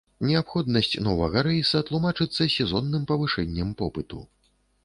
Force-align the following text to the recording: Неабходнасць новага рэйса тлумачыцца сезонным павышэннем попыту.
Неабходнасць 0.27 0.95
новага 1.07 1.43
рэйса 1.47 1.81
тлумачыцца 1.89 2.49
сезонным 2.57 3.07
павышэннем 3.13 3.69
попыту. 3.83 4.25